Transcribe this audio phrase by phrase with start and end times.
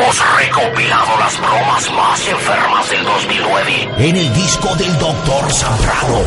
[0.00, 6.20] Hemos recopilado las bromas más enfermas del 2009 en el disco del Doctor Zambrano.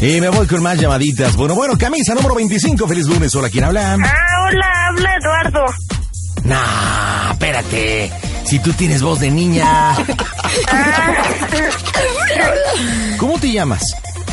[0.00, 1.34] Y me voy con más llamaditas.
[1.34, 2.86] Bueno, bueno, camisa número 25.
[2.86, 3.34] Feliz lunes.
[3.34, 3.94] Hola, ¿quién habla?
[4.00, 5.64] Ah, hola, habla Eduardo.
[6.44, 8.12] Nah, espérate.
[8.44, 9.96] Si tú tienes voz de niña.
[13.18, 13.82] ¿Cómo te llamas?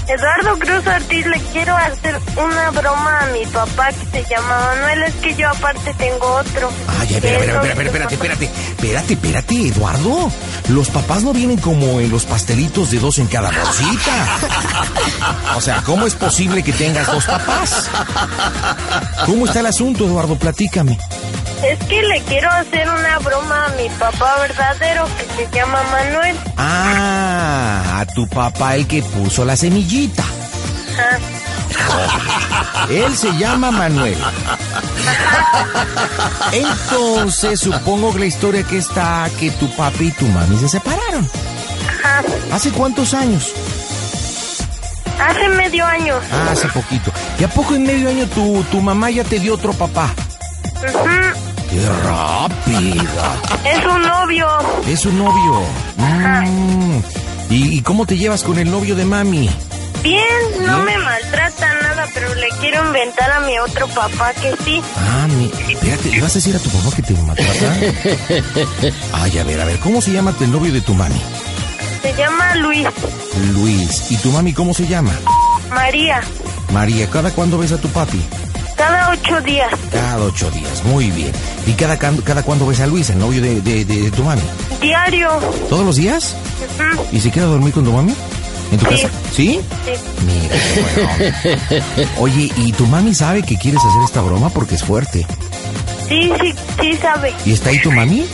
[0.07, 5.03] Eduardo Cruz Ortiz, le quiero hacer una broma a mi papá que se llama Manuel.
[5.03, 6.71] Es que yo aparte tengo otro.
[6.99, 10.31] Ay, espera, espera, espera, espérate, espérate, espérate, espérate, Eduardo.
[10.69, 14.37] Los papás no vienen como en los pastelitos de dos en cada bolsita.
[15.57, 17.89] O sea, ¿cómo es posible que tengas dos papás?
[19.25, 20.37] ¿Cómo está el asunto, Eduardo?
[20.37, 20.97] Platícame.
[21.63, 26.37] Es que le quiero hacer una broma a mi papá verdadero que se llama Manuel.
[26.55, 30.23] Ah, a tu papá el que puso la semillita.
[30.93, 31.17] Ajá.
[32.89, 34.17] Él se llama Manuel.
[36.51, 41.29] Entonces, supongo que la historia que está que tu papi y tu mami se separaron.
[42.03, 42.23] Ajá.
[42.51, 43.51] ¿Hace cuántos años?
[45.19, 46.15] Hace medio año.
[46.31, 47.11] Ah, hace poquito.
[47.39, 50.09] ¿Y a poco en medio año tu, tu mamá ya te dio otro papá?
[51.69, 53.35] ¡Qué rápida!
[53.65, 54.47] Es un novio.
[54.87, 55.61] Es un novio.
[55.97, 56.99] Mm.
[57.49, 59.49] ¿Y, y cómo te llevas con el novio de mami?
[60.03, 60.23] Bien,
[60.65, 60.85] no ¿Bien?
[60.85, 64.81] me maltrata nada, pero le quiero inventar a mi otro papá que sí.
[64.95, 65.51] Ah, mi...
[65.73, 67.75] Espérate, ¿le vas a decir a tu papá que te maltrata?
[69.13, 71.21] Ay, a ver, a ver, ¿cómo se llama el novio de tu mami?
[72.01, 72.87] Se llama Luis.
[73.53, 74.11] Luis.
[74.11, 75.11] ¿Y tu mami cómo se llama?
[75.69, 76.21] María.
[76.71, 77.09] María.
[77.09, 78.21] ¿Cada cuándo ves a tu papi?
[78.77, 79.69] Cada ocho días.
[79.91, 80.83] Cada ocho días.
[80.85, 81.31] Muy bien.
[81.65, 84.41] ¿Y cada, cada cuándo ves a Luis, el novio de, de- de tu mami?
[84.81, 85.29] Diario.
[85.69, 86.35] ¿Todos los días?
[87.11, 88.13] ¿Y se queda a dormir con tu mami?
[88.71, 88.91] ¿En tu Sí.
[88.91, 89.09] casa?
[89.33, 89.59] ¿Sí?
[89.85, 89.91] Sí.
[90.25, 90.55] Mira,
[91.75, 92.13] bueno.
[92.19, 94.49] Oye, ¿y tu mami sabe que quieres hacer esta broma?
[94.49, 95.25] Porque es fuerte.
[96.07, 97.33] Sí, sí, sí sabe.
[97.45, 98.25] ¿Y está ahí tu mami?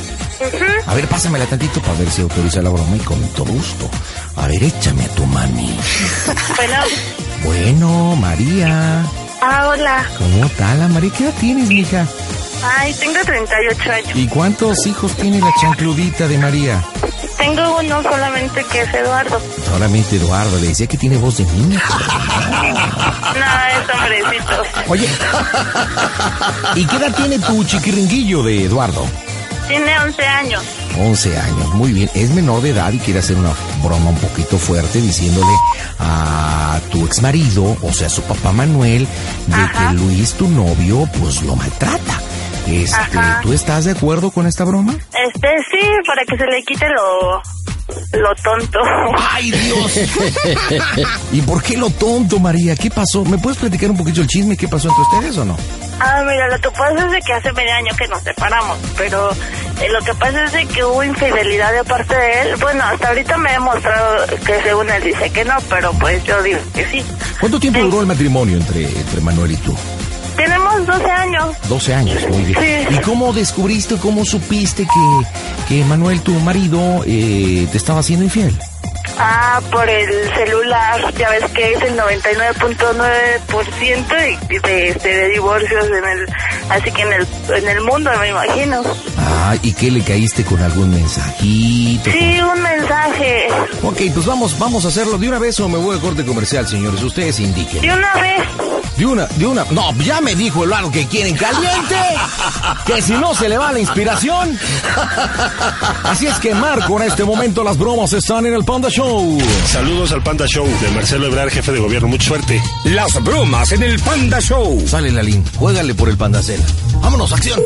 [0.87, 3.89] A ver, pásamela tantito para ver si autoriza la broma y con todo gusto.
[4.35, 5.77] A ver, échame a tu mami.
[6.57, 6.77] Bueno.
[7.45, 9.05] Bueno, María.
[9.45, 10.05] Ah, hola.
[10.17, 11.11] ¿Cómo tal, la María?
[11.11, 12.07] ¿Qué edad tienes, mija?
[12.77, 14.11] Ay, tengo 38 años.
[14.15, 16.81] ¿Y cuántos hijos tiene la chancludita de María?
[17.37, 19.41] Tengo uno solamente que es Eduardo.
[19.65, 21.81] Solamente Eduardo, le decía que tiene voz de niña.
[23.33, 24.63] No, es hombrecito.
[24.87, 25.09] Oye,
[26.75, 29.05] ¿y qué edad tiene tu chiquiringuillo de Eduardo?
[29.73, 30.63] Tiene 11 años.
[30.99, 32.07] 11 años, muy bien.
[32.13, 33.49] Es menor de edad y quiere hacer una
[33.83, 35.51] broma un poquito fuerte diciéndole
[35.97, 39.07] a tu ex marido, o sea, su papá Manuel,
[39.47, 39.89] de Ajá.
[39.89, 42.21] que Luis, tu novio, pues lo maltrata.
[42.67, 43.39] Este, Ajá.
[43.41, 44.93] ¿Tú estás de acuerdo con esta broma?
[44.93, 47.41] Este, sí, para que se le quite lo,
[48.21, 48.79] lo tonto.
[49.31, 49.99] ¡Ay, Dios!
[51.31, 52.75] ¿Y por qué lo tonto, María?
[52.75, 53.25] ¿Qué pasó?
[53.25, 54.55] ¿Me puedes platicar un poquito el chisme?
[54.55, 55.57] ¿Qué pasó entre ustedes o no?
[55.99, 59.29] Ah, mira, lo que pasa es de que hace medio año que nos separamos, pero
[59.91, 62.55] lo que pasa es de que hubo infidelidad de parte de él.
[62.61, 66.41] Bueno, hasta ahorita me ha demostrado que según él dice que no, pero pues yo
[66.41, 67.03] digo que sí.
[67.39, 67.85] ¿Cuánto tiempo Sí.
[67.85, 69.75] duró el matrimonio entre, entre Manuel y tú?
[70.37, 71.55] Tenemos 12 años.
[71.69, 72.59] 12 años, muy bien.
[72.89, 72.95] Sí.
[72.95, 75.27] ¿Y cómo descubriste, cómo supiste que,
[75.75, 78.57] que Manuel, tu marido, eh, te estaba haciendo infiel?
[79.17, 85.85] Ah, por el celular, ya ves que es el 99.9% de, de, este, de divorcios
[85.85, 86.25] en el,
[86.69, 88.81] así que en el, en el mundo, me imagino.
[89.17, 92.09] Ah, ¿y qué le caíste con algún mensajito?
[92.11, 93.47] Sí, un mensaje.
[93.83, 96.67] Ok, pues vamos, vamos a hacerlo de una vez o me voy a corte comercial,
[96.67, 97.01] señores.
[97.03, 97.81] Ustedes indiquen.
[97.81, 98.41] De una vez.
[98.97, 99.65] De una, de una.
[99.71, 101.95] No, ya me dijo el que quieren caliente.
[102.85, 104.57] Que si no se le va la inspiración.
[106.03, 109.37] Así es que Marco, en este momento las bromas están en el Panda Show.
[109.67, 112.07] Saludos al Panda Show de Marcelo Ebrard, jefe de gobierno.
[112.07, 112.61] Mucha suerte.
[112.85, 114.83] Las bromas en el Panda Show.
[114.87, 116.61] Sale Lalín, juégale por el Pandacel.
[117.01, 117.59] Vámonos, acción.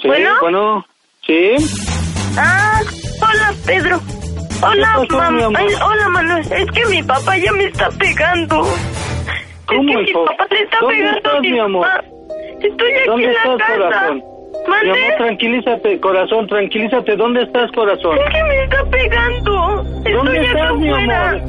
[0.00, 0.30] Sí, ¿Bueno?
[0.40, 0.84] bueno,
[1.26, 1.70] sí.
[2.36, 2.80] Ah,
[3.20, 4.00] hola Pedro.
[4.62, 5.58] Hola, ¿Qué pasó, mam- mi amor?
[5.60, 6.40] Ay, hola Manuel.
[6.52, 8.56] Es que mi papá ya me está pegando.
[9.66, 11.86] ¿Cómo, es que mi papá le está ¿Dónde pegando estás, mi amor?
[11.86, 12.00] mamá.
[12.60, 13.72] Estoy aquí ¿Dónde en la estás, casa.
[13.78, 14.22] corazón?
[14.84, 17.16] Mi amor, tranquilízate, corazón, tranquilízate.
[17.16, 18.18] ¿Dónde estás, corazón?
[18.18, 19.52] Es que me está pegando.
[19.52, 21.40] ¿Dónde Estoy estás, acá mi amor?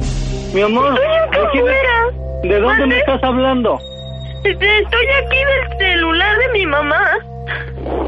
[0.54, 2.10] Mi amor, Estoy acá ¿de, qué- afuera.
[2.42, 2.86] ¿de dónde ¿Mande?
[2.86, 3.78] me estás hablando?
[4.44, 7.18] Este, Estoy aquí del celular de mi mamá.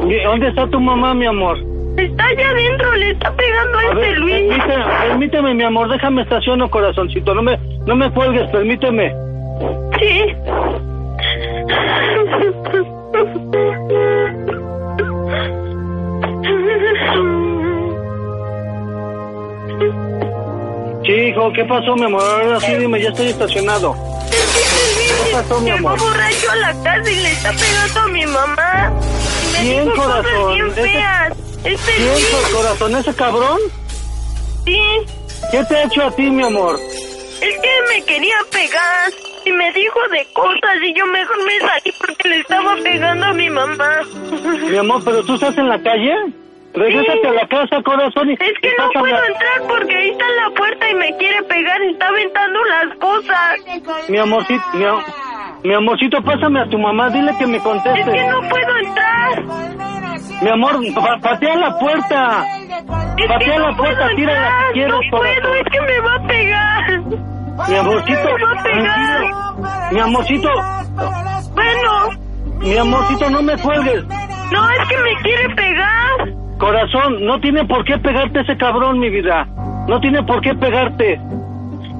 [0.08, 1.58] ¿Y ¿Dónde está tu mamá, mi amor?
[1.96, 4.34] Está allá adentro, le está pegando a, A este ver, Luis.
[4.34, 7.34] permíteme, permíteme, mi amor, déjame estaciono, corazoncito.
[7.34, 9.14] No me, no me cuelgues, permíteme.
[9.98, 10.34] Sí.
[21.08, 22.22] Hijo, ¿qué pasó, mi amor?
[22.22, 23.94] Ahora sí, dime, ya estoy estacionado.
[24.30, 26.00] Es que pasó, mi llegó amor?
[26.00, 28.92] borracho a la casa y le está pegando a mi mamá.
[28.92, 30.54] Y me ¿Quién, dijo cosas corazón?
[30.54, 31.32] bien Ese- feas.
[31.64, 32.24] Es ¿Quién, Fermín.
[32.52, 32.96] co- corazón?
[32.96, 33.58] ¿Ese cabrón?
[34.64, 34.80] Sí,
[35.50, 36.78] ¿Qué te ha hecho a ti, mi amor?
[36.78, 39.12] es que me quería pegar.
[39.44, 43.32] Y me dijo de cosas y yo mejor me salí porque le estaba pegando a
[43.32, 44.00] mi mamá.
[44.68, 46.12] Mi amor, ¿pero tú estás en la calle?
[46.74, 47.26] Regrésate Sí.
[47.28, 48.28] a la casa, corazón.
[48.30, 51.80] Y Es que no puedo entrar porque ahí está la puerta y me quiere pegar
[51.84, 54.08] y está aventando las cosas.
[54.08, 54.84] Mi amorcito, mi,
[55.68, 58.10] mi amorcito, pásame a tu mamá, dile que me Es conteste.
[58.10, 59.85] que no puedo entrar.
[60.42, 62.44] Mi amor, pa- patea la puerta.
[63.18, 64.48] Es Patea la no puerta, entrar.
[64.68, 67.00] si quieres, No puedo, es que me va a pegar.
[67.68, 69.92] Mi amorcito, Me va a pegar.
[69.92, 70.48] Mi amorcito,
[71.54, 71.90] Bueno,
[72.60, 74.04] mi amorcito, no me cuelgues.
[74.52, 76.34] no, es que me quiere pegar.
[76.58, 79.46] Corazón, no tiene por qué pegarte ese cabrón, mi vida.
[79.88, 81.14] No tiene por qué pegarte.
[81.14, 81.20] Es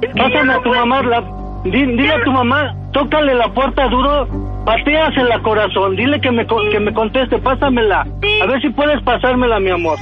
[0.00, 1.20] que ya Pásame no a tu puedo- mamá, la,
[1.64, 4.26] di- dile a tu mamá, tócale la puerta duro,
[4.64, 8.06] pateasela, corazón, dile que me, que me conteste, pásamela.
[8.42, 9.98] A ver si puedes pasármela, mi amor.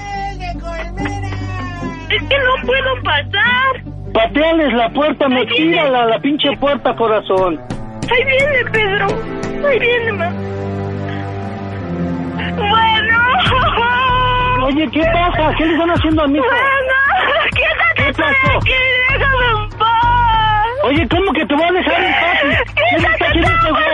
[2.08, 3.82] Es que no puedo pasar.
[4.12, 7.60] Pateales la puerta, me tírala, la pinche puerta, corazón.
[8.12, 9.06] Ahí viene Pedro.
[9.68, 10.30] Ahí viene, ma.
[12.56, 13.18] Bueno.
[14.66, 15.52] Oye, ¿qué pasa?
[15.58, 16.46] ¿Qué le están haciendo a mi hijo?
[16.46, 16.94] Bueno,
[17.56, 18.32] quítate ¿Qué pasó?
[18.32, 19.33] en paz.
[20.86, 22.38] Oye, ¿cómo que te voy a dejar en paz?
[22.74, 23.84] ¿Qué le está este güey?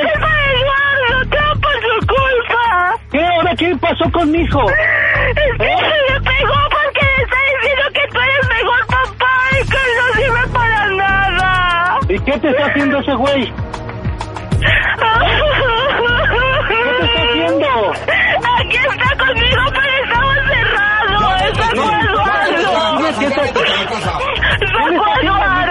[1.31, 2.97] todo por su culpa.
[3.13, 3.25] ¿Qué?
[3.25, 4.69] ¿Ahora qué pasó con mi hijo?
[4.71, 4.75] Es
[5.35, 9.83] que se me pegó porque le está diciendo que tú eres mejor papá y que
[9.97, 11.99] no sirve para nada.
[12.09, 13.45] ¿Y qué te está haciendo ese güey?
[16.69, 17.71] ¿Qué te está haciendo?
[18.59, 21.19] Aquí está conmigo, pero estaba cerrado.
[21.47, 22.19] Está Eduardo.
[22.97, 23.75] dime qué te- ¿Qué le
[24.67, 25.70] Está haciendo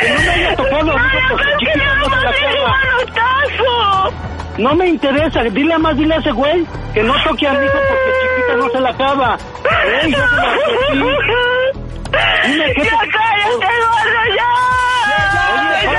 [0.00, 2.70] Que no me haya tocado porque no se la.
[4.58, 7.74] No interesa, dile a más, dile a ese güey que no toque a mi hijo
[7.74, 9.36] porque chiquita no se la acaba.
[10.02, 11.80] ¡Ey, yo se lo advertí!
[12.46, 14.50] Dime, ¿qué ¡Ya te- cállate, Eduardo, ya!
[15.52, 15.90] Oye, ¡Ya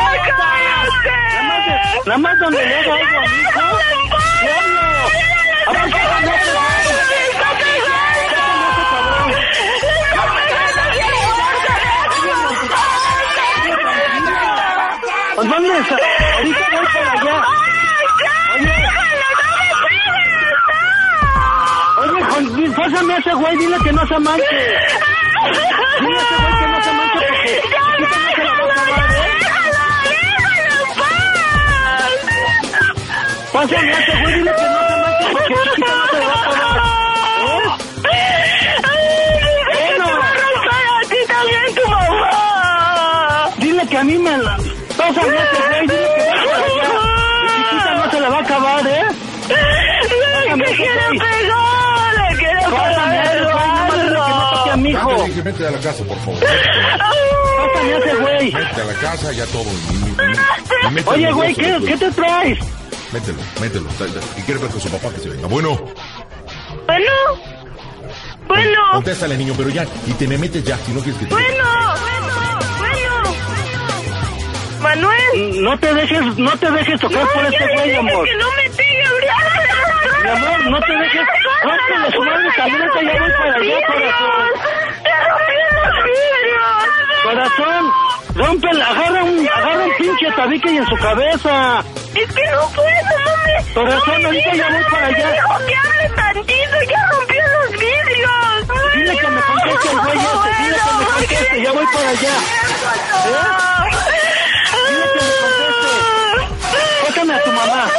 [2.05, 3.56] Nada más, nada donde le haga algo a mi hijo.
[23.17, 24.43] A ese güey, dile que no se manche.
[25.99, 28.87] Dile a ese güey que no se manche porque no a
[29.17, 29.35] ¿eh?
[33.53, 36.33] Pásame a ese güey, dile que no se manche porque chiquita no se la va
[36.33, 36.87] a acabar.
[43.57, 44.57] Dile que a mí me la...
[44.95, 45.76] Pásame a ese güey,
[55.27, 56.39] dije, a la casa, por favor.
[56.43, 58.51] Ese güey.
[58.51, 59.63] Vete a la casa, ya todo.
[59.63, 62.59] Y- y- y- Oye, güey, ¿qué, ¿qué te traes?
[63.11, 63.87] Mételo, mételo.
[64.37, 65.47] Y quiere ver con su papá que se venga.
[65.47, 65.77] Bueno,
[66.85, 67.11] Bueno,
[68.47, 69.85] bueno, contéstale, niño, pero ya.
[70.05, 71.33] Y te me metes ya, si no quieres que te...
[71.33, 71.63] bueno,
[72.79, 73.35] bueno.
[74.81, 75.63] Manuel.
[75.63, 78.25] No te dejes, no te dejes tocar por No, este ya le güey, amor.
[78.25, 79.03] que no me pegue,
[80.23, 81.21] Mi amor, no te dejes.
[81.63, 84.76] Rómpele su madre, camínate, ya voy para allá, corazón.
[87.23, 87.91] Corazón,
[88.35, 91.83] rómpele, agarra un, agarra un pinche tabique y en su cabeza.
[92.15, 93.73] Es que no puedo, mami.
[93.73, 95.25] Corazón, No ahorita ya voy para allá.
[95.27, 98.93] me dijo que hable tantito, ya rompió los vidrios.
[98.95, 102.33] Dile que me conteste el güey ese, dile que me conteste, ya voy para allá.
[104.87, 105.91] Dile que me conteste.
[107.07, 107.89] Pásame a tu mamá,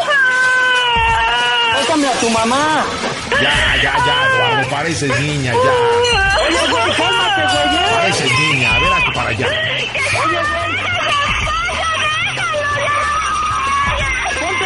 [2.07, 2.85] a tu mamá.
[3.43, 5.59] Ya, ya, ya, Eduardo, pareces niña, ya.
[6.43, 7.77] Oye, güey, cálmate, güey.
[7.77, 7.95] ¿eh?
[7.95, 9.47] Pareces niña, a ver para allá.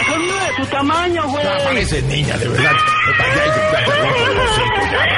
[0.08, 1.44] Ponte de tu tamaño, güey.
[1.44, 2.72] Ya pareces niña, de verdad.
[3.18, 5.12] Ya, ya, ya, ya, ya.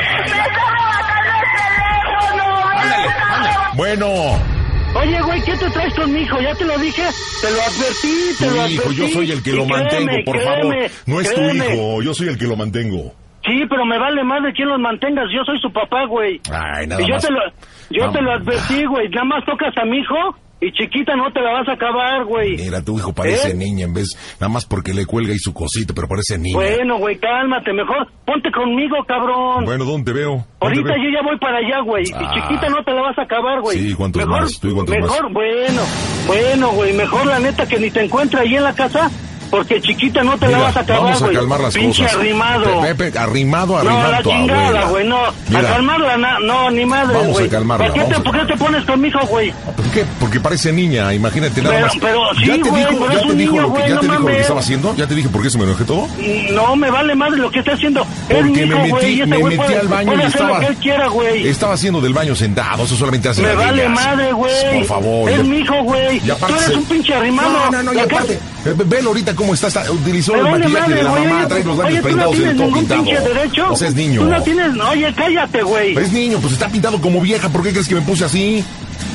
[3.75, 4.38] Bueno,
[4.97, 6.41] Oye, güey, ¿qué te traes con mi hijo?
[6.41, 7.03] Ya te lo dije,
[7.41, 8.75] te lo advertí, te lo tu advertí.
[8.75, 10.61] hijo, yo soy el que lo créeme, mantengo, por favor.
[10.71, 11.75] créeme, No es tu créeme.
[11.75, 13.13] hijo, yo soy el que lo mantengo.
[13.45, 15.27] Sí, pero me vale más de quién los mantengas.
[15.35, 16.41] Yo soy su papá, güey.
[16.51, 17.27] Ay, nada Y yo más.
[17.27, 17.41] te lo,
[17.91, 18.13] yo No.
[18.13, 19.09] te lo advertí, güey.
[19.11, 20.15] Nada más tocas a mi hijo
[20.66, 22.56] Y chiquita no te la vas a acabar, güey.
[22.56, 23.54] Mira, tu hijo parece ¿Eh?
[23.54, 26.56] niña en vez, nada más porque le cuelga y su cosita, pero parece niña.
[26.56, 29.64] Bueno, güey, cálmate, mejor ponte conmigo, cabrón.
[29.64, 30.30] Bueno, ¿dónde te veo?
[30.30, 30.97] ¿Dónde Ahorita veo?
[31.04, 32.04] yo ya voy para allá, güey.
[32.14, 32.23] Ah.
[32.23, 33.78] Y chiquita no te la vas a acabar, güey.
[33.78, 34.61] Sí, ¿cuántos mejor, más?
[34.61, 35.33] ¿Tú y cuántos mejor, más?
[35.33, 35.83] bueno,
[36.26, 36.92] bueno, güey.
[36.94, 39.11] Mejor la neta que ni te encuentre ahí en la casa,
[39.51, 42.19] porque chiquita no te Mira, la vas a acabar, vamos a calmar las Pinche cosas.
[42.19, 42.81] arrimado.
[42.81, 45.19] Pepe, arrimado, no, arrimado la tu chingada, güey, no.
[45.49, 45.61] Mira.
[45.61, 48.45] A calmarla, na- no, ni madre, Vamos a calmarla, ¿Por qué, te, a- ¿Por qué
[48.53, 49.53] te pones conmigo, güey?
[49.77, 50.05] ¿Por qué?
[50.21, 51.97] Porque parece niña, imagínate nada Pero- más.
[52.01, 54.07] pero sí, ya te güey, dijo, ya te dijo niño, lo que, ya no te
[54.07, 56.09] dijo lo que estaba haciendo, ya te dije por qué se me enojé todo.
[56.53, 58.03] No, me vale madre lo que está haciendo.
[58.29, 60.61] Es Porque me hijo, metí, este me metí puede- al baño y hacer estaba, lo
[60.61, 61.49] que él quiera, güey.
[61.49, 64.75] estaba haciendo del baño sentado, eso solamente hace Me vale madre, güey.
[64.79, 65.31] Por favor.
[65.31, 66.21] Es mi hijo, güey.
[66.21, 67.51] Tú eres un pinche arrimado.
[67.51, 68.35] No, no, no, y La aparte,
[68.65, 71.25] eh, velo ahorita cómo está, está utilizó el maquillaje madre, de la güey.
[71.25, 73.05] mamá, Oye, trae los oye, labios tú no tienes todo pintado.
[73.05, 73.73] pinche derecho.
[73.73, 74.21] O sea, es niño.
[74.21, 74.81] Tú no tienes...
[74.81, 75.97] Oye, cállate, güey.
[75.99, 78.64] Es niño, pues está pintado como vieja, ¿por qué crees que me puse así?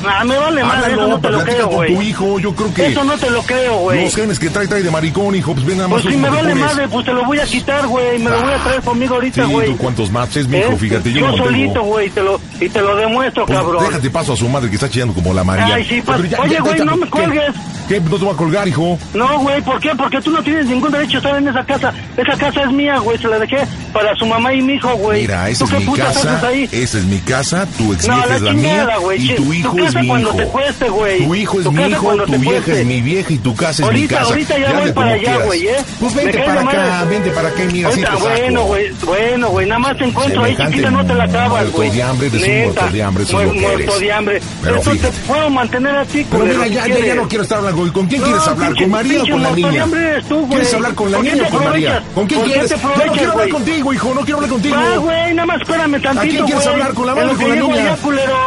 [0.04, 1.94] Ah, me vale madre, eso Hágalo, no te lo creo, con güey.
[1.94, 4.04] tu hijo, yo creo que Eso no te lo creo, güey.
[4.04, 6.28] los genes que trae, trae de maricón, hijo, pues ven nada más Pues si me
[6.30, 8.18] vale madre, pues te lo voy a quitar, güey.
[8.18, 9.66] Me lo voy a traer conmigo ahorita, Sí, güey.
[9.68, 12.68] tú cuántos más, es mi hijo, fíjate, yo, Yo no solito, güey, te lo, y
[12.68, 13.84] te lo demuestro, cabrón.
[13.84, 15.74] déjate paso a su madre que está chillando como la María.
[15.74, 16.02] Ay, sí,
[16.38, 17.54] oye, güey, no me cuelgues.
[17.90, 17.98] ¿Qué?
[18.00, 18.96] No te voy a colgar, hijo.
[19.14, 19.90] No, güey, ¿por qué?
[19.96, 21.92] Porque tú no tienes ningún derecho a estar en esa casa.
[22.16, 23.56] Esa casa es mía, güey, se la dejé
[23.92, 25.22] para su mamá y mi hijo, güey.
[25.22, 26.68] Mira, esa ¿Tú es mi casa, ahí?
[26.70, 29.76] esa es mi casa, tu ex vieja es la chingada, mía y tu tu hijo
[29.78, 30.36] es casa mi cuando hijo.
[30.38, 30.86] te cueste.
[30.86, 32.80] Tu hijo es Tu mi hijo, tu vieja cueste.
[32.80, 34.22] es mi vieja y tu casa es mi casa.
[34.22, 35.76] ahorita ya hazle voy para allá, güey, ¿eh?
[35.98, 38.18] Pues vente para acá, vente para acá y mira, te saco.
[38.20, 41.76] bueno, güey, bueno, güey, nada más te encuentro ahí, chiquita, no te la acabas, muerto
[41.76, 41.90] güey.
[41.90, 44.40] de hambre, eres un muerto de hambre, eso es lo que muerto de hambre.
[44.62, 47.42] Pero Eso te puedo mantener a ti, Pero mira, si ya, ya, ya no quiero
[47.42, 47.79] estar hablando.
[47.92, 48.74] ¿Con quién No, quieres hablar?
[48.74, 49.86] ¿Con María o con la niña?
[50.28, 50.48] tú.
[50.48, 52.02] ¿Quieres hablar con la ¿Por qué niña o con María?
[52.14, 52.70] ¿Con quién ¿Por qué quieres?
[52.70, 54.76] Ya no quiero hablar contigo, hijo, no quiero hablar contigo.
[54.78, 56.94] Ah, güey, nada más espérame tantito, ¿A quién quieres hablar?
[56.94, 57.96] ¿Con la mamá o con la niña?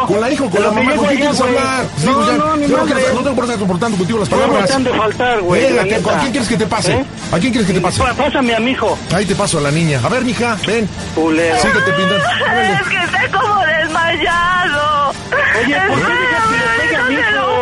[0.06, 0.94] ¿Con la hija o con la mamá?
[0.94, 1.84] ¿Con quién quieres hablar?
[2.04, 4.70] No, no, no, no tengo por estar soportando contigo las No me palabras.
[4.70, 5.62] han de faltar, güey.
[5.62, 6.16] Venga, la ¿qué- neta.
[6.16, 6.92] ¿A quién quieres que te pase?
[6.92, 7.04] ¿Eh?
[7.32, 8.00] ¿A quién quieres que te pase?
[8.02, 10.00] Pa- Pásame a mi hijo, Ahí te paso a la niña.
[10.04, 10.88] A ver, mija, ven.
[11.14, 12.14] Síguete pintando.
[12.44, 12.72] Órale.
[12.74, 15.10] Es que está como desmayado.
[15.64, 17.53] Oye, ¿por qué a mi hijo?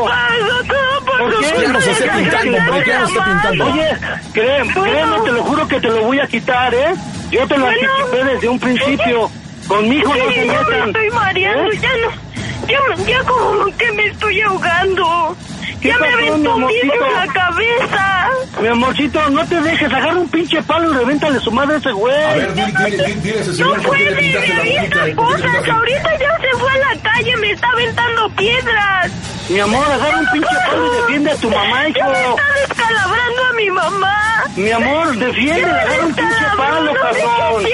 [1.29, 1.69] No por ¿Por tu qué?
[1.69, 3.25] no se esté déjame pintando, hombre, no mano.
[3.43, 3.67] pintando.
[3.73, 3.89] Oye,
[4.33, 6.95] créeme, créeme, te lo juro que te lo voy a quitar, ¿eh?
[7.31, 7.81] Yo te lo Bueno.
[7.91, 9.31] anticipé desde un principio.
[9.69, 10.89] Conmigo no Sí, se no, me metan.
[10.89, 11.79] estoy mareando, ¿Eh?
[11.81, 12.33] ya no.
[12.69, 15.37] Ya, ya como que me estoy ahogando.
[15.81, 18.29] ¿Qué Ya me aventó un vidrio en la cabeza.
[18.61, 21.91] Mi amorcito, no te dejes, agarra un pinche palo y revéntale su madre a ese
[21.93, 22.15] güey.
[22.25, 25.69] A ver, dile, dile, dile, dile a ese No señor le puede, me avienta cosas.
[25.69, 29.13] Ahorita ya se fue a la calle, me está aventando piedras.
[29.53, 32.37] Mi amor, agarra un pinche palo y defiende a tu mamá, Ya me hijo.
[32.39, 34.45] está descalabrando a mi mamá.
[34.57, 37.65] Mi amor, defiende, agarra un pinche palo, cabrón.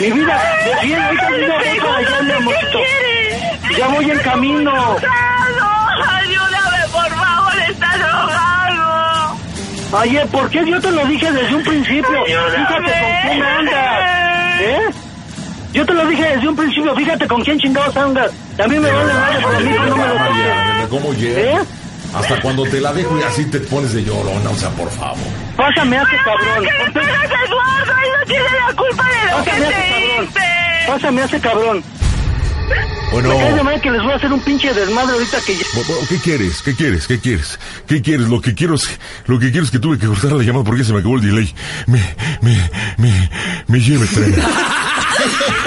[0.00, 2.78] Mi vida, defiende, ahorita voy pegó, para allá, mi ¿qué amorcito.
[3.78, 4.72] Ya voy en camino.
[6.10, 9.36] Ayúdame, por favor, está drogado.
[9.92, 12.24] Oye, ¿por qué yo te lo dije desde un principio?
[12.26, 12.84] Fíjate con
[13.22, 14.00] quién andas.
[14.60, 14.90] ¿Eh?
[15.72, 18.30] Yo te lo dije desde un principio, fíjate con quién chingados andas.
[18.58, 20.88] También me vale madre, pero a mí no me lo toques.
[20.90, 21.40] ¿cómo llega?
[21.40, 21.58] ¿Eh?
[22.12, 25.18] Hasta cuando te la dejo y así te pones de llorona, o sea, por favor.
[25.56, 26.64] Pásame a ese cabrón.
[26.64, 30.86] que pegas, Eduardo, él no tiene la culpa de lo que Pásame ese te hice.
[30.88, 31.84] Pásame a ese cabrón.
[33.12, 35.54] Bueno, Me cae de madre que les voy a hacer un pinche desmadre ahorita que
[35.56, 35.64] ya...
[36.08, 36.60] ¿qué quieres?
[36.62, 37.06] ¿Qué quieres?
[37.06, 37.58] ¿Qué quieres?
[37.86, 38.26] ¿Qué quieres?
[38.28, 40.82] Lo que quiero es, lo que quiero es que tuve que cortar la llamada porque
[40.84, 41.54] se me acabó el delay.
[41.86, 42.02] Me,
[42.42, 43.30] me, me,
[43.68, 44.34] me lleve el tren.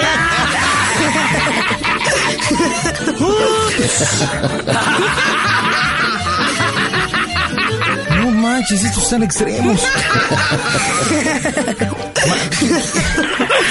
[8.20, 9.80] No manches, estos están extremos.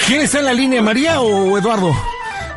[0.07, 1.95] ¿Quién está en la línea, María o Eduardo?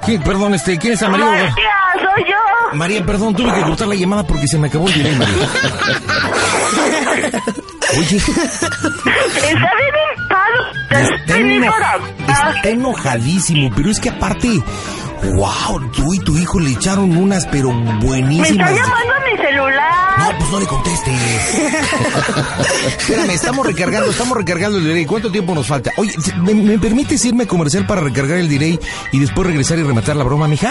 [0.05, 1.27] ¿Quién- perdón, este, ¿quién está, María?
[1.27, 1.53] María,
[1.95, 2.77] soy yo.
[2.77, 5.35] María, perdón, tuve que cortar la llamada porque se me acabó el delay, María.
[7.97, 8.41] Oye, Está
[9.53, 9.65] bien.
[10.91, 14.49] Está, está enojadísimo, pero es que aparte,
[15.35, 18.71] wow, tú y tu hijo le echaron unas, pero Me está buenísimas.
[18.71, 20.19] llamando a mi celular.
[20.19, 21.15] No, pues no le contestes.
[22.99, 25.05] Espérame, estamos recargando, estamos recargando el delay.
[25.07, 25.91] ¿Cuánto tiempo nos falta?
[25.97, 28.79] Oye, ¿me, me permites irme a comercial para recargar el delay
[29.13, 30.71] y después regresar y rematar la broma, mija?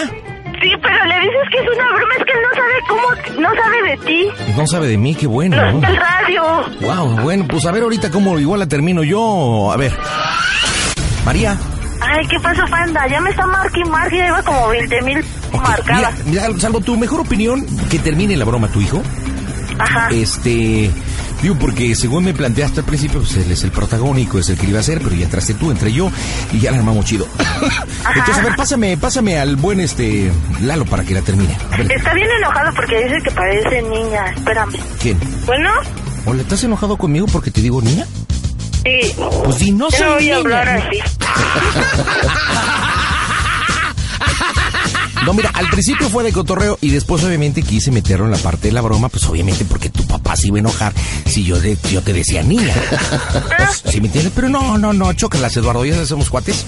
[0.62, 2.32] Sí, pero le dices que es una broma, es que
[2.74, 4.28] sabe cómo, no sabe de ti.
[4.56, 5.56] No sabe de mí, qué bueno.
[5.56, 5.80] No, ¿no?
[5.80, 6.42] del radio.
[6.80, 9.72] Wow, bueno, pues a ver ahorita cómo igual la termino yo.
[9.72, 9.92] A ver.
[11.24, 11.56] María.
[12.00, 13.06] Ay, ¿qué pasó, Fanda?
[13.08, 16.14] Ya me está marque y marque, ya lleva como 20 mil marcadas.
[16.26, 19.02] Mira, mira, salvo tu mejor opinión, que termine la broma tu hijo.
[19.78, 20.08] Ajá.
[20.10, 20.90] Este,
[21.42, 24.66] Digo, porque según me planteaste al principio, pues él es el protagónico, es el que
[24.66, 26.10] iba a ser, pero ya entraste tú, entré yo
[26.52, 27.26] y ya la armamos chido.
[28.14, 30.30] Entonces, a ver, pásame, pásame al buen este
[30.62, 31.54] Lalo para que la termine.
[31.70, 34.26] A ver, Está bien enojado porque dice que parece niña.
[34.34, 34.72] Espérame.
[35.00, 35.18] ¿quién?
[35.44, 35.70] Bueno,
[36.26, 38.06] ¿O le estás enojado conmigo porque te digo niña?
[38.84, 39.12] sí.
[39.44, 40.34] Pues di, no Yo soy voy niña.
[40.34, 40.98] a hablar así.
[45.24, 48.68] No, mira, al principio fue de cotorreo y después obviamente quise meterlo en la parte
[48.68, 50.92] de la broma, pues obviamente porque tu papá se iba a enojar
[51.26, 52.74] si yo, de- yo te decía niña.
[53.56, 54.32] Pues, ¿Sí me entiendes?
[54.34, 56.64] Pero no, no, no, chócalas, Eduardo, ya somos cuates.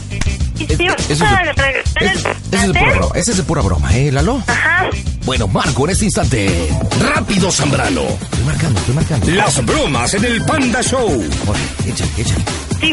[0.59, 2.23] Eso es de- regresar Es-
[2.63, 4.43] de pura broma, ese es de pura broma, ¿eh, Lalo?
[4.47, 4.87] Ajá.
[5.27, 6.69] Bueno, Marco, en este instante.
[7.01, 8.03] Rápido, Zambrano.
[8.03, 9.31] Estoy marcando, estoy marcando.
[9.33, 11.09] Las bromas en el Panda Show.
[11.11, 12.45] Oye, échale, échale.
[12.81, 12.93] Sí.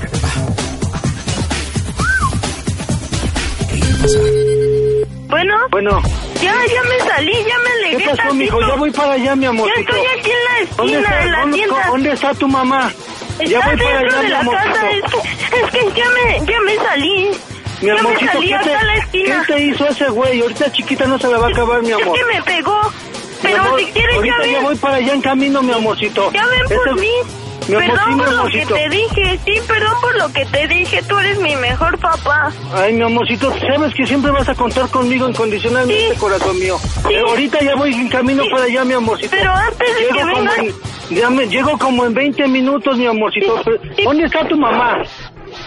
[0.00, 0.40] ¿Qué pasa?
[5.70, 6.02] Bueno, Bueno,
[6.40, 8.34] ya, ya me salí, ya me ¿qué alegué pasó, tantito.
[8.34, 8.60] mijo?
[8.68, 9.80] Ya voy para allá, mi Ya amorcito.
[9.80, 11.86] estoy aquí en la ¿Dónde esquina, está, en la dónde- tienda.
[11.88, 12.92] ¿Dónde está tu mamá?
[13.38, 16.60] Ya Está voy para allá, de mi casa, es que, es que ya me, ya
[16.60, 17.30] me salí.
[17.80, 19.44] Mi ya me amorcito, salí ¿qué hasta la te, esquina.
[19.46, 20.40] ¿qué te hizo ese güey?
[20.42, 22.16] Ahorita chiquita no se la va a acabar, mi Es amor.
[22.18, 22.80] que me pegó.
[23.42, 24.62] Pero amor, si quieres ya ya ven.
[24.62, 26.30] voy para allá en camino, mi amorcito.
[26.32, 27.10] Ya ven por Ese- mí.
[27.78, 31.18] Mi Perdón por lo que te dije, sí, perdón por lo que te dije, tú
[31.18, 32.52] eres mi mejor papá.
[32.74, 36.18] Ay, mi amorcito, sabes que siempre vas a contar conmigo incondicionalmente, Sí.
[36.18, 36.78] corazón mío.
[37.08, 37.14] Sí.
[37.14, 38.50] Eh, ahorita ya voy en camino Sí.
[38.50, 39.30] para allá, mi amorcito.
[39.30, 43.06] Pero antes de Llego que vengas- en, ya me, llego como en 20 minutos, mi
[43.06, 43.62] amorcito.
[44.04, 45.02] ¿Dónde está tu mamá?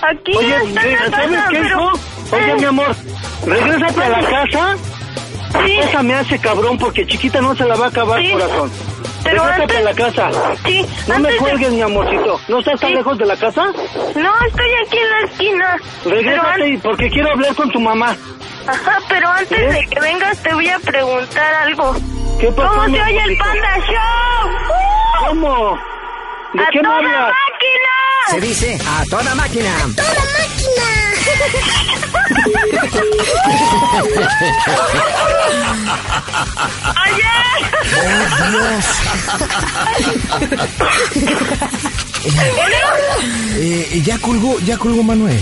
[0.02, 1.68] Aquí Oye, está la ¿sabes casa, qué, pero...
[1.68, 1.92] hijo?
[2.32, 2.96] Oye, Eh, mi amor,
[3.46, 4.76] regrésate a la casa.
[5.66, 8.72] Sí, Déjame hace cabrón porque chiquita no se la va a acabar, corazón.
[9.26, 10.30] Pero antes- a la casa.
[10.66, 12.40] sí, No me antes de- cuelgues, mi amorcito.
[12.48, 12.96] ¿No estás tan Sí.
[12.96, 13.64] lejos de la casa?
[14.16, 15.78] No, estoy aquí en la esquina.
[16.06, 18.16] Regrésate an- porque quiero hablar con tu mamá.
[18.68, 19.68] Ajá, pero antes ¿Eh?
[19.74, 21.96] de que vengas te voy a preguntar algo.
[22.40, 23.38] ¿Qué pasó, ¿Cómo se oye el?
[23.38, 25.28] Panda Show?
[25.28, 25.78] ¿Cómo?
[26.54, 27.34] ¿De ¡A qué me toda hablas?
[28.32, 28.42] máquina!
[28.48, 29.72] dice a toda máquina.
[43.58, 45.40] Eh, ya colgó, ya colgó Manuel.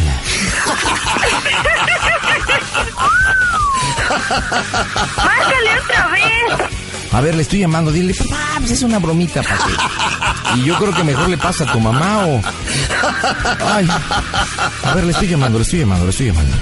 [5.17, 6.71] ¡Márcale otra vez!
[7.11, 10.59] A ver, le estoy llamando, dile, papá, pues es una bromita, papi.
[10.59, 12.41] Y yo creo que mejor le pasa a tu mamá o...
[13.65, 13.87] Ay.
[14.83, 16.55] A ver, le estoy llamando, le estoy llamando, le estoy llamando.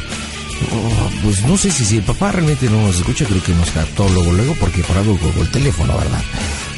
[0.72, 3.70] Oh, pues no sé si, si el papá realmente no nos escucha, creo que nos
[3.72, 6.22] captó luego, luego, porque por algo colgó el teléfono, ¿verdad?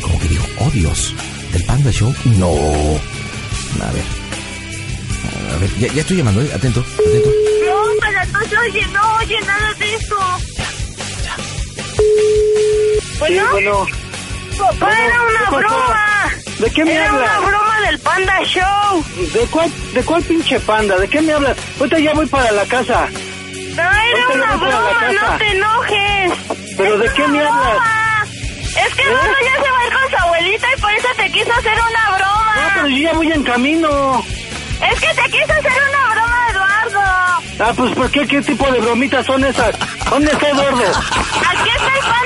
[0.02, 1.14] Como que dijo, oh Dios,
[1.52, 2.14] ¿del Panda Show?
[2.38, 2.48] No.
[2.48, 4.04] A ver.
[5.54, 6.50] A ver, ya, ya estoy llamando, ¿eh?
[6.56, 7.30] atento, atento.
[7.66, 10.18] No, pero no se oye, no oye nada de eso.
[11.96, 13.86] Sí, Bueno, bueno.
[14.58, 15.16] papá, bueno, era
[15.50, 16.30] ¿qué una broma.
[16.60, 17.30] ¿De qué me Era hablas?
[17.40, 19.06] una broma del Panda Show.
[19.34, 20.98] ¿De cuál, ¿De cuál pinche panda?
[20.98, 21.58] ¿De qué me hablas?
[21.80, 23.08] Ahorita ya voy para la casa.
[23.76, 26.32] No, era Ahorita una broma, no te enojes.
[26.78, 27.68] ¿Pero de qué me broma.
[27.72, 28.30] hablas?
[28.86, 29.06] Es que ¿Eh?
[29.08, 31.74] Eduardo ya se va a ir con su abuelita y por eso te quiso hacer
[31.74, 32.56] una broma.
[32.56, 34.26] No, pero yo ya voy en camino.
[34.92, 37.02] Es que te quiso hacer una broma, Eduardo.
[37.60, 38.28] Ah, pues ¿por qué?
[38.28, 39.76] ¿Qué tipo de bromitas son esas?
[40.10, 40.78] ¿Dónde está Eduardo?
[40.82, 42.26] Aquí está el pan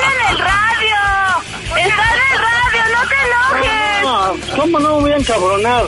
[4.56, 5.88] ¿Cómo no me voy a encabronar?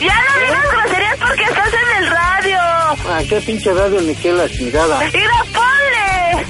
[0.00, 2.58] Ya no digas groserías porque estás en el radio.
[2.60, 5.00] Ah, qué pinche radio ni qué la chingada.
[5.12, 6.46] Mira, ponle.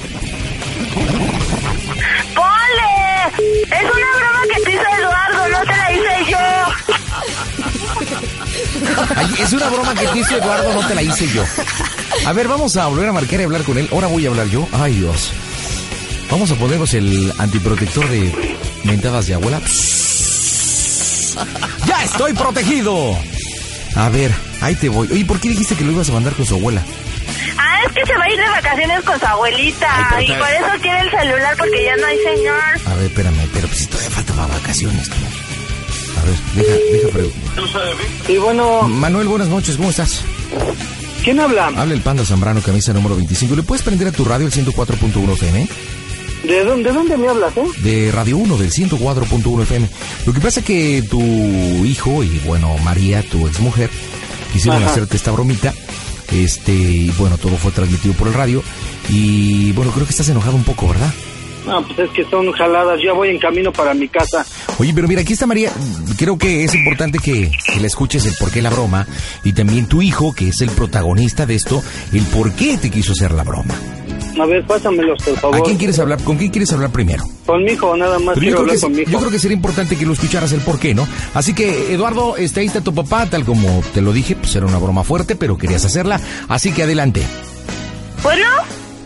[2.35, 2.95] Ponle.
[3.71, 6.39] Es una broma que te hizo Eduardo, no te la hice yo.
[9.17, 11.45] Ay, es una broma que te hizo Eduardo, no te la hice yo.
[12.27, 13.89] A ver, vamos a volver a marcar y hablar con él.
[13.93, 14.69] Ahora voy a hablar yo.
[14.73, 15.33] Ay, Dios.
[16.31, 19.61] Vamos a ponernos el antiprotector de mentadas de abuela.
[21.87, 23.17] ¡Ya estoy protegido!
[23.97, 25.09] A ver, ahí te voy.
[25.11, 26.83] Oye, ¿por qué dijiste que lo ibas a mandar con su abuela?
[27.57, 30.17] Ah, es que se va a ir de vacaciones con su abuelita.
[30.17, 32.61] Ay, y por eso quiere el celular porque ya no hay señor.
[32.87, 35.09] A ver, espérame, pero pues si todavía falta para vacaciones.
[35.09, 35.17] tú.
[36.19, 37.97] A ver, deja, deja preguntar.
[38.29, 40.23] Y bueno, Manuel, buenas noches, ¿cómo estás?
[41.29, 41.67] ¿quién habla?
[41.67, 43.55] Habla el Panda Zambrano, camisa número 25.
[43.55, 45.69] ¿Le puedes prender a tu radio el 104.1 FM?
[46.45, 47.65] ¿De dónde, ¿De dónde me hablas, eh?
[47.83, 49.89] de Radio 1 del 104.1 FM.
[50.27, 51.21] Lo que pasa es que tu
[51.85, 53.91] hijo y bueno, María, tu exmujer,
[54.53, 54.93] quisieron Ajá.
[54.93, 55.75] hacerte esta bromita.
[56.33, 58.63] Este, y bueno, todo fue transmitido por el radio.
[59.09, 61.13] Y bueno, creo que estás enojado un poco, ¿verdad?
[61.67, 63.01] No, pues es que son jaladas.
[63.05, 64.47] Ya voy en camino para mi casa.
[64.79, 65.73] Oye, pero mira, aquí está María.
[66.17, 69.07] Creo que es importante que, que le escuches el por qué la broma.
[69.45, 73.13] Y también tu hijo, que es el protagonista de esto, el por qué te quiso
[73.13, 73.75] hacer la broma.
[74.41, 75.57] A ver, pásamelos, por favor.
[75.57, 76.23] ¿A quién quieres hablar?
[76.23, 77.25] ¿Con quién quieres hablar primero?
[77.47, 79.11] Con mi hijo, nada más Pero yo creo, que, hablar con mi hijo.
[79.11, 81.09] yo creo que sería importante que lo escucharas el por qué, ¿no?
[81.35, 84.67] Así que, Eduardo, este, ahí está tu papá, tal como te lo dije, pues era
[84.67, 86.21] una broma fuerte, pero querías hacerla.
[86.49, 87.23] Así que adelante.
[88.23, 88.47] Bueno,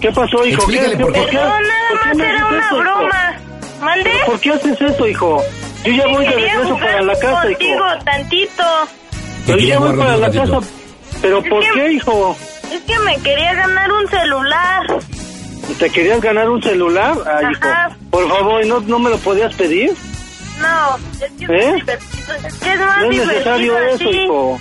[0.01, 0.57] ¿Qué pasó, hijo?
[0.63, 1.21] Explícale ¿Qué, por qué.
[1.33, 1.61] no, nada
[2.05, 2.83] más era una esto, hijo?
[2.83, 3.37] broma.
[3.81, 4.11] ¿Mande?
[4.27, 5.43] ¿Por qué haces eso, hijo?
[5.85, 7.59] Yo ya voy de regreso para la casa, hijo.
[7.59, 8.63] contigo tantito.
[9.47, 10.59] Quería ya voy para la casa.
[11.21, 12.37] ¿Pero Es por que- qué, hijo?
[12.73, 14.83] Es que me quería ganar un celular.
[15.79, 17.17] ¿Te querías ganar un celular?
[17.27, 17.69] Ay, hijo.
[18.11, 19.93] Por favor, ¿no, ¿no me lo podías pedir?
[20.61, 21.67] No, es que ¿Eh?
[21.73, 22.35] más divertido.
[22.47, 24.19] Es que es más No es necesario divertido eso, así.
[24.19, 24.61] hijo.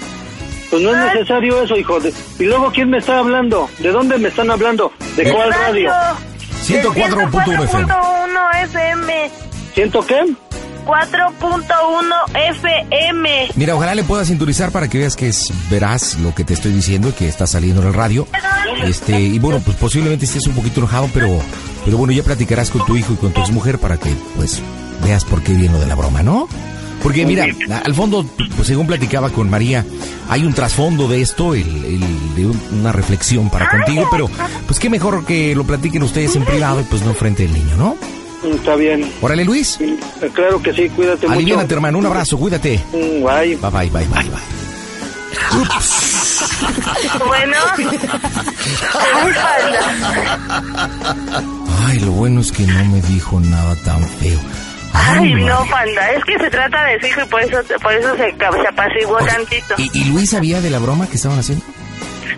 [0.69, 1.99] Pues no es necesario eso, hijo.
[1.99, 3.69] De- Y luego, ¿quién me está hablando?
[3.79, 4.91] ¿De dónde me están hablando?
[5.17, 5.91] ¿De cuál radio?
[6.63, 7.87] 104.1 FM.
[7.87, 9.31] 4.1 FM.
[9.75, 10.25] ¿Siento qué?
[10.85, 13.47] 4.1 FM.
[13.55, 16.71] Mira, ojalá le puedas sintonizar para que veas que es verás lo que te estoy
[16.73, 18.27] diciendo y que está saliendo en el radio.
[18.83, 21.39] Este, y bueno, pues posiblemente estés un poquito enojado, pero,
[21.85, 24.61] pero bueno, ya platicarás con tu hijo y con tu exmujer para que, pues,
[25.03, 26.47] veas por qué viene lo de la broma, ¿no?
[27.03, 27.45] Porque mira,
[27.83, 28.23] al fondo,
[28.55, 29.83] pues según platicaba con María,
[30.29, 34.29] hay un trasfondo de esto, el, de un- una reflexión para contigo, pero
[34.67, 37.75] pues qué mejor que lo platiquen ustedes en privado y pues no frente al niño,
[37.75, 37.95] ¿no?
[38.43, 39.11] Está bien.
[39.21, 39.77] Órale, Luis,
[40.33, 41.37] Claro que sí, cuídate mucho.
[41.37, 42.83] aliviánate, hermano, un abrazo, cuídate.
[42.91, 43.55] Mm, Bye.
[43.57, 44.25] Bye, bye, bye, bye.
[47.25, 47.55] Bueno.
[48.93, 50.63] Ay, panda.
[51.87, 54.39] Ay, lo bueno es que no me dijo nada tan feo.
[54.93, 56.11] Ay, no, panda.
[56.11, 59.15] Es que se trata de su hijo y por eso, por eso se, se apaciguó
[59.17, 59.75] Oye, tantito.
[59.77, 61.63] ¿y, y Luis sabía de la broma que estaban haciendo?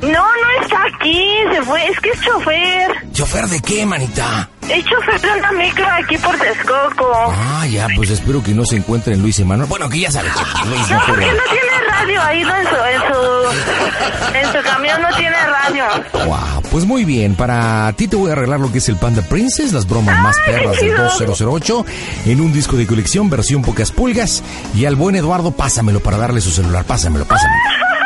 [0.02, 1.28] No, no está aquí.
[1.54, 1.88] Se fue.
[1.88, 3.12] Es que es chofer.
[3.14, 4.50] ¿Chofer de qué, manita?
[4.70, 7.12] Es chofer de una micro aquí por Texcoco.
[7.16, 9.70] Ah, ya, pues espero que no se encuentren Luis y Manuel.
[9.70, 10.32] Bueno, que ya sabes,
[10.66, 15.02] Luis No, porque no tiene radio ahí no, en su, en su, en su camión
[15.02, 15.86] no tiene radio.
[16.26, 17.36] Wow, pues muy bien.
[17.36, 20.38] Para ti te voy a arreglar lo que es el Panda Princess, las bromas más
[20.46, 21.04] perras del chido.
[21.28, 21.86] 2008,
[22.26, 24.44] en un disco de colección, versión pocas pulgas.
[24.76, 26.86] Y al buen Eduardo, pásamelo para darle su celular.
[26.86, 27.62] Pásamelo, pásamelo.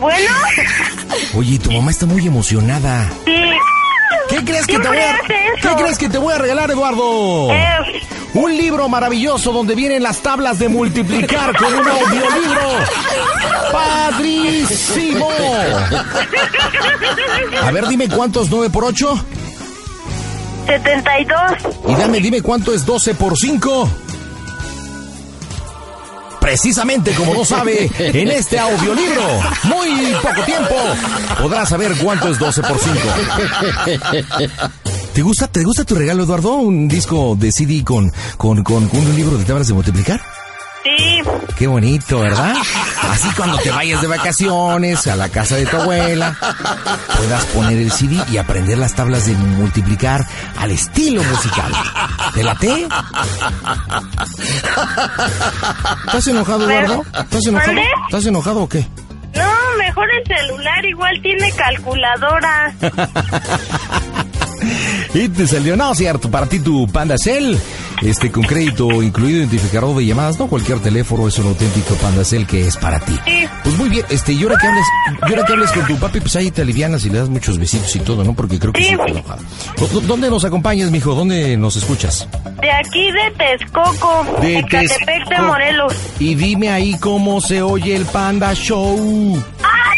[0.00, 0.30] Bueno,
[1.36, 3.08] Oye, tu mamá está muy emocionada.
[3.24, 3.32] sí.
[4.28, 5.18] ¿Qué crees que te voy a.
[5.60, 7.52] ¿Qué crees que te voy a regalar, Eduardo?
[7.52, 7.66] Eh,
[8.34, 12.70] Un libro maravilloso donde vienen las tablas de multiplicar con un audiolibro.
[13.72, 15.28] ¡Padrísimo!
[17.60, 19.24] A ver, dime cuánto es 9 por 8.
[20.66, 21.40] 72.
[21.88, 23.90] Y dame, dime cuánto es 12 por 5.
[26.50, 29.22] Precisamente como no sabe, en este audiolibro,
[29.62, 30.74] muy poco tiempo,
[31.40, 32.98] podrás saber cuánto es 12 por 5.
[35.14, 36.54] ¿Te gusta, ¿Te gusta tu regalo, Eduardo?
[36.54, 40.20] ¿Un disco de CD con, con, con, con un libro de tablas de multiplicar?
[40.82, 41.20] Sí.
[41.56, 42.56] Qué bonito, ¿verdad?
[43.10, 46.36] Así cuando te vayas de vacaciones a la casa de tu abuela,
[47.16, 50.24] puedas poner el CD y aprender las tablas de multiplicar
[50.58, 51.72] al estilo musical.
[52.34, 52.86] ¿Te late?
[56.06, 57.04] ¿Estás enojado, Eduardo?
[57.18, 57.80] ¿Estás enojado?
[58.06, 58.86] ¿Estás enojado o qué?
[59.34, 62.74] No, mejor el celular igual tiene calculadora.
[65.12, 67.56] Y te salió, no, cierto, para ti tu Panda Cell,
[68.00, 72.44] este, con crédito incluido identificador de llamadas, no cualquier teléfono es un auténtico Panda Cell
[72.46, 73.18] que es para ti.
[73.64, 74.84] Pues muy bien, este, y ahora que hables,
[75.20, 77.58] y ahora que hables con tu papi, pues ahí te alivianas y le das muchos
[77.58, 78.34] besitos y todo, ¿no?
[78.34, 78.94] Porque creo que sí, Sí.
[78.94, 79.42] está enojado.
[79.78, 81.12] ¿Dó- dó- ¿Dónde nos acompañas, mijo?
[81.14, 82.28] ¿Dónde nos escuchas?
[82.60, 85.42] De aquí de Texcoco, De Catepec de.
[85.42, 85.92] Morelos.
[86.20, 89.42] Y dime ahí cómo se oye el Panda Show.
[89.60, 89.89] Para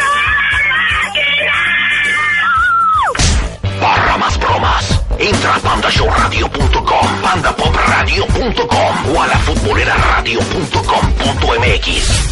[5.22, 12.31] entra a pandashowradio.com, pandapopradio.com o a la futboleraradio.com.mx.